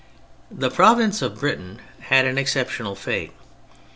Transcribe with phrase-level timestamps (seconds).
[0.49, 3.33] The Province of Britain had an excep tional fate.